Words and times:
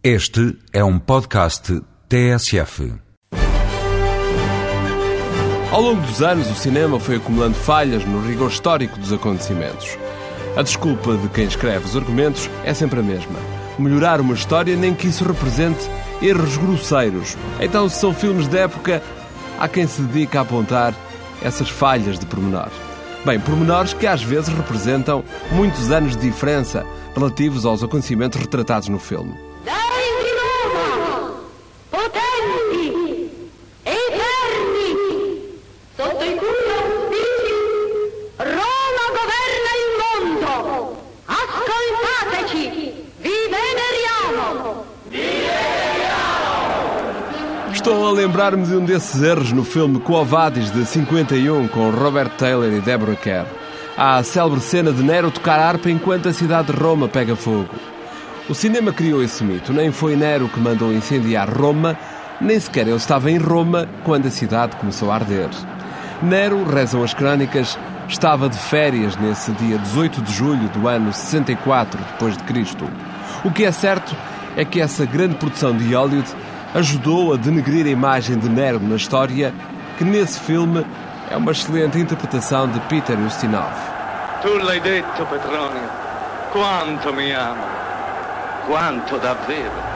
Este 0.00 0.56
é 0.72 0.84
um 0.84 0.96
podcast 0.96 1.82
TSF. 2.08 2.94
Ao 5.72 5.82
longo 5.82 6.00
dos 6.02 6.22
anos, 6.22 6.48
o 6.48 6.54
cinema 6.54 7.00
foi 7.00 7.16
acumulando 7.16 7.56
falhas 7.56 8.04
no 8.04 8.24
rigor 8.24 8.48
histórico 8.48 8.96
dos 8.96 9.12
acontecimentos. 9.12 9.98
A 10.56 10.62
desculpa 10.62 11.16
de 11.16 11.28
quem 11.30 11.46
escreve 11.46 11.84
os 11.84 11.96
argumentos 11.96 12.48
é 12.62 12.72
sempre 12.72 13.00
a 13.00 13.02
mesma: 13.02 13.40
melhorar 13.76 14.20
uma 14.20 14.34
história 14.34 14.76
nem 14.76 14.94
que 14.94 15.08
isso 15.08 15.24
represente 15.24 15.90
erros 16.22 16.56
grosseiros. 16.56 17.36
Então, 17.60 17.88
se 17.88 17.98
são 17.98 18.14
filmes 18.14 18.46
de 18.46 18.56
época, 18.56 19.02
há 19.58 19.66
quem 19.66 19.88
se 19.88 20.00
dedica 20.02 20.38
a 20.38 20.42
apontar 20.42 20.94
essas 21.42 21.68
falhas 21.68 22.20
de 22.20 22.26
pormenor. 22.26 22.70
Bem, 23.26 23.40
pormenores 23.40 23.94
que 23.94 24.06
às 24.06 24.22
vezes 24.22 24.48
representam 24.48 25.24
muitos 25.50 25.90
anos 25.90 26.16
de 26.16 26.22
diferença 26.22 26.86
relativos 27.16 27.66
aos 27.66 27.82
acontecimentos 27.82 28.40
retratados 28.40 28.88
no 28.88 29.00
filme. 29.00 29.47
Estou 47.88 48.06
a 48.06 48.12
lembrar-me 48.12 48.66
de 48.66 48.76
um 48.76 48.84
desses 48.84 49.22
erros 49.22 49.50
no 49.50 49.64
filme 49.64 49.98
Coavadis 49.98 50.70
de 50.70 50.84
51 50.84 51.68
com 51.68 51.88
Robert 51.88 52.28
Taylor 52.36 52.70
e 52.70 52.82
Deborah 52.82 53.16
Kerr. 53.16 53.46
Há 53.96 54.16
a 54.16 54.22
célebre 54.22 54.60
cena 54.60 54.92
de 54.92 55.02
Nero 55.02 55.30
tocar 55.30 55.58
harpa 55.58 55.88
enquanto 55.88 56.28
a 56.28 56.32
cidade 56.34 56.70
de 56.70 56.78
Roma 56.78 57.08
pega 57.08 57.34
fogo. 57.34 57.70
O 58.46 58.54
cinema 58.54 58.92
criou 58.92 59.22
esse 59.22 59.42
mito. 59.42 59.72
Nem 59.72 59.90
foi 59.90 60.16
Nero 60.16 60.50
que 60.50 60.60
mandou 60.60 60.92
incendiar 60.92 61.48
Roma, 61.48 61.96
nem 62.42 62.60
sequer 62.60 62.86
ele 62.86 62.94
estava 62.94 63.30
em 63.30 63.38
Roma 63.38 63.88
quando 64.04 64.26
a 64.26 64.30
cidade 64.30 64.76
começou 64.76 65.10
a 65.10 65.14
arder. 65.14 65.48
Nero, 66.22 66.64
rezam 66.64 67.02
as 67.02 67.14
crónicas, 67.14 67.78
estava 68.06 68.50
de 68.50 68.58
férias 68.58 69.16
nesse 69.16 69.50
dia 69.52 69.78
18 69.78 70.20
de 70.20 70.34
julho 70.34 70.68
do 70.74 70.86
ano 70.86 71.10
64 71.10 71.98
depois 72.12 72.36
de 72.36 72.44
Cristo. 72.44 72.84
O 73.42 73.50
que 73.50 73.64
é 73.64 73.72
certo 73.72 74.14
é 74.58 74.64
que 74.66 74.78
essa 74.78 75.06
grande 75.06 75.36
produção 75.36 75.74
de 75.74 75.94
Hollywood 75.94 76.28
ajudou 76.74 77.32
a 77.34 77.36
denegrir 77.36 77.86
a 77.86 77.90
imagem 77.90 78.38
de 78.38 78.48
Nero 78.48 78.80
na 78.80 78.96
história, 78.96 79.54
que 79.96 80.04
nesse 80.04 80.38
filme 80.40 80.84
é 81.30 81.36
uma 81.36 81.52
excelente 81.52 81.98
interpretação 81.98 82.68
de 82.68 82.80
Peter 82.80 83.18
Ustinov. 83.18 83.72
Tu 84.42 84.58
l'hai 84.58 84.80
detto, 84.80 85.26
Petronio. 85.26 85.88
Quanto 86.52 87.12
mi 87.12 87.32
ama. 87.32 87.66
Quanto 88.66 89.18
davvero. 89.18 89.88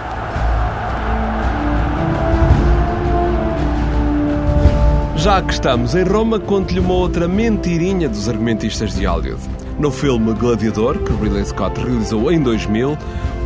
Já 5.17 5.41
que 5.41 5.53
estamos 5.53 5.95
em 5.95 6.03
Roma, 6.03 6.41
conto-lhe 6.41 6.81
uma 6.81 6.95
outra 6.95 7.29
mentirinha 7.29 8.09
dos 8.09 8.29
argumentistas 8.29 8.95
de 8.95 9.07
Hollywood. 9.07 9.41
No 9.79 9.91
filme 9.93 10.33
Gladiador, 10.35 10.99
que 10.99 11.13
Ridley 11.13 11.45
Scott 11.45 11.81
realizou 11.81 12.33
em 12.33 12.43
2000, 12.43 12.99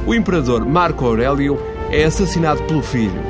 o 0.07 0.15
imperador 0.15 0.65
Marco 0.65 1.05
Aurélio 1.05 1.61
é 1.91 2.05
assassinado 2.05 2.63
pelo 2.65 2.83
filho. 2.83 3.21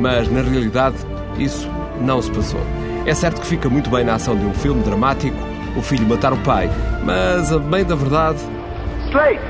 Mas, 0.00 0.30
na 0.30 0.42
realidade, 0.42 0.96
isso 1.38 1.68
não 2.00 2.20
se 2.20 2.30
passou. 2.30 2.60
É 3.06 3.14
certo 3.14 3.40
que 3.40 3.46
fica 3.46 3.68
muito 3.68 3.90
bem 3.90 4.04
na 4.04 4.14
ação 4.14 4.36
de 4.36 4.44
um 4.44 4.54
filme 4.54 4.82
dramático 4.82 5.36
o 5.76 5.82
filho 5.82 6.06
matar 6.06 6.32
o 6.32 6.38
pai, 6.38 6.68
mas, 7.04 7.52
a 7.52 7.58
bem 7.58 7.84
da 7.84 7.94
verdade, 7.94 8.38
Slate! 9.10 9.40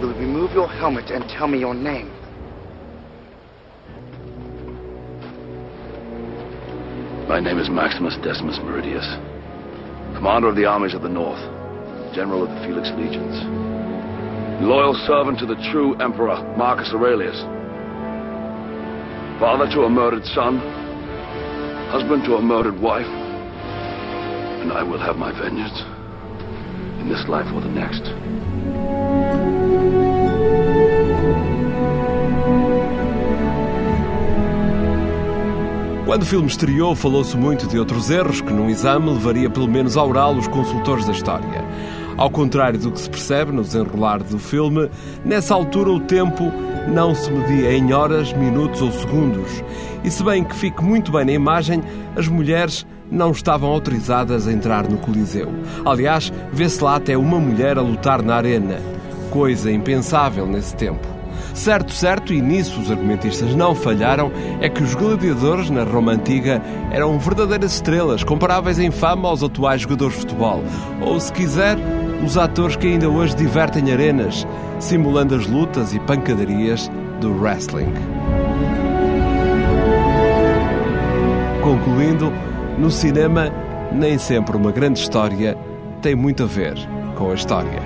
You 0.00 0.08
will 0.08 0.14
remove 0.18 0.52
your 0.54 0.68
helmet 0.68 1.10
and 1.10 1.22
tell 1.28 1.46
me 1.46 1.58
your 1.58 1.74
name. 1.74 2.10
My 7.28 7.38
name 7.38 7.60
is 7.60 7.68
Maximus 7.68 8.16
Decimus 8.18 8.58
Meridius, 8.58 9.06
commander 10.16 10.48
of 10.48 10.56
the 10.56 10.66
armies 10.66 10.94
of 10.94 11.02
the 11.02 11.08
North, 11.08 11.40
general 12.12 12.42
of 12.42 12.50
the 12.50 12.60
Felix 12.66 12.90
legions, 12.96 13.36
loyal 14.60 14.94
servant 15.06 15.38
to 15.38 15.46
the 15.46 15.56
true 15.72 15.94
emperor 15.96 16.36
Marcus 16.56 16.92
Aurelius, 16.92 17.40
father 19.40 19.66
to 19.72 19.84
a 19.84 19.90
murdered 19.90 20.24
son, 20.34 20.58
husband 21.90 22.24
to 22.24 22.36
a 22.36 22.42
murdered 22.42 22.78
wife, 22.78 23.06
and 24.60 24.70
I 24.72 24.82
will 24.82 25.00
have 25.00 25.16
my 25.16 25.32
vengeance 25.32 25.80
in 27.00 27.08
this 27.08 27.26
life 27.26 27.46
or 27.54 27.60
the 27.62 27.68
next. 27.68 28.02
Quando 36.04 36.22
o 36.22 36.26
filme 36.26 36.48
estreou, 36.48 36.96
falou-se 36.96 37.36
muito 37.36 37.68
de 37.68 37.78
outros 37.78 38.10
erros 38.10 38.40
que, 38.40 38.52
num 38.52 38.68
exame, 38.68 39.08
levaria 39.08 39.48
pelo 39.48 39.68
menos 39.68 39.96
a 39.96 40.02
oral 40.02 40.34
os 40.34 40.48
consultores 40.48 41.06
da 41.06 41.12
história. 41.12 41.64
Ao 42.20 42.28
contrário 42.28 42.78
do 42.78 42.92
que 42.92 43.00
se 43.00 43.08
percebe 43.08 43.50
no 43.50 43.62
desenrolar 43.62 44.22
do 44.22 44.38
filme, 44.38 44.90
nessa 45.24 45.54
altura 45.54 45.90
o 45.90 46.00
tempo 46.00 46.52
não 46.86 47.14
se 47.14 47.32
media 47.32 47.72
em 47.72 47.94
horas, 47.94 48.30
minutos 48.34 48.82
ou 48.82 48.92
segundos. 48.92 49.64
E 50.04 50.10
se 50.10 50.22
bem 50.22 50.44
que 50.44 50.54
fique 50.54 50.84
muito 50.84 51.10
bem 51.10 51.24
na 51.24 51.32
imagem, 51.32 51.82
as 52.14 52.28
mulheres 52.28 52.86
não 53.10 53.30
estavam 53.30 53.70
autorizadas 53.70 54.46
a 54.46 54.52
entrar 54.52 54.86
no 54.86 54.98
Coliseu. 54.98 55.48
Aliás, 55.82 56.30
vê-se 56.52 56.84
lá 56.84 56.96
até 56.96 57.16
uma 57.16 57.40
mulher 57.40 57.78
a 57.78 57.80
lutar 57.80 58.22
na 58.22 58.34
arena. 58.34 58.76
Coisa 59.30 59.72
impensável 59.72 60.46
nesse 60.46 60.76
tempo. 60.76 61.19
Certo, 61.54 61.92
certo, 61.92 62.32
e 62.32 62.40
nisso 62.40 62.80
os 62.80 62.90
argumentistas 62.90 63.54
não 63.54 63.74
falharam, 63.74 64.30
é 64.60 64.68
que 64.68 64.82
os 64.82 64.94
gladiadores 64.94 65.68
na 65.70 65.84
Roma 65.84 66.12
Antiga 66.12 66.62
eram 66.90 67.18
verdadeiras 67.18 67.74
estrelas, 67.74 68.24
comparáveis 68.24 68.78
em 68.78 68.90
fama 68.90 69.28
aos 69.28 69.42
atuais 69.42 69.82
jogadores 69.82 70.14
de 70.14 70.20
futebol. 70.20 70.62
Ou, 71.00 71.18
se 71.18 71.32
quiser, 71.32 71.76
os 72.24 72.36
atores 72.36 72.76
que 72.76 72.86
ainda 72.86 73.08
hoje 73.08 73.34
divertem 73.34 73.92
arenas, 73.92 74.46
simulando 74.78 75.34
as 75.34 75.46
lutas 75.46 75.92
e 75.92 76.00
pancadarias 76.00 76.90
do 77.20 77.32
wrestling. 77.32 77.92
Concluindo, 81.62 82.32
no 82.78 82.90
cinema, 82.90 83.52
nem 83.92 84.16
sempre 84.18 84.56
uma 84.56 84.72
grande 84.72 85.00
história 85.00 85.56
tem 86.00 86.14
muito 86.14 86.44
a 86.44 86.46
ver 86.46 86.74
com 87.16 87.30
a 87.30 87.34
história. 87.34 87.82